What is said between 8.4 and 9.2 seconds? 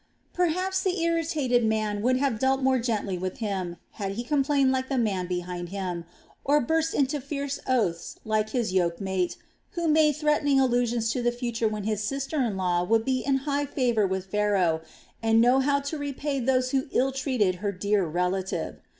his yoke